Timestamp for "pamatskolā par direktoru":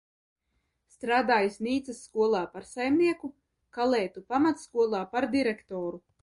4.35-6.03